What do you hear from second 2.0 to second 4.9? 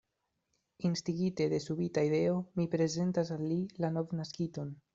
ideo, mi prezentas al li la novnaskiton.